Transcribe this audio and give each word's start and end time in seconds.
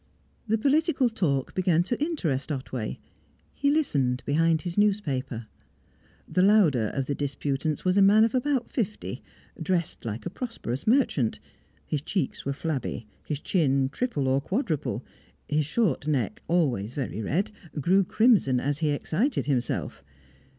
The 0.47 0.57
political 0.57 1.09
talk 1.09 1.53
began 1.53 1.83
to 1.83 2.03
interest 2.03 2.51
Otway; 2.51 2.97
he 3.53 3.69
listened, 3.69 4.23
behind 4.25 4.63
his 4.63 4.75
newspaper. 4.75 5.45
The 6.27 6.41
louder 6.41 6.87
of 6.95 7.05
the 7.05 7.13
disputants 7.13 7.85
was 7.85 7.97
a 7.97 8.01
man 8.01 8.23
of 8.23 8.33
about 8.33 8.67
fifty, 8.67 9.21
dressed 9.61 10.03
like 10.03 10.25
a 10.25 10.31
prosperous 10.31 10.87
merchant; 10.87 11.39
his 11.85 12.01
cheeks 12.01 12.43
were 12.45 12.51
flabby, 12.53 13.05
his 13.27 13.39
chin 13.39 13.89
triple 13.89 14.27
or 14.27 14.41
quadruple, 14.41 15.03
his 15.47 15.67
short 15.67 16.07
neck, 16.07 16.41
always 16.47 16.95
very 16.95 17.21
red, 17.21 17.51
grew 17.79 18.03
crimson 18.03 18.59
as 18.59 18.79
he 18.79 18.89
excited 18.89 19.45
himself. 19.45 20.03